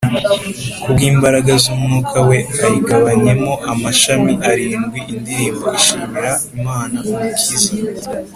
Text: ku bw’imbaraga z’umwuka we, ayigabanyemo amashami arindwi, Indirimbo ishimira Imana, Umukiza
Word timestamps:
ku 0.81 0.87
bw’imbaraga 0.93 1.51
z’umwuka 1.63 2.17
we, 2.27 2.37
ayigabanyemo 2.65 3.53
amashami 3.71 4.33
arindwi, 4.49 4.99
Indirimbo 5.13 5.65
ishimira 5.79 6.31
Imana, 6.57 6.97
Umukiza 7.11 7.71